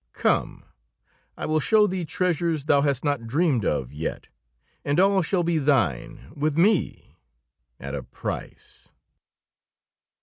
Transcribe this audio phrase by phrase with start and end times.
[0.13, 0.65] Come,
[1.37, 4.29] I will show thee treasures thou hast not dreamed of yet;
[4.83, 7.19] and all shall be thine, with me
[7.79, 8.89] at a price."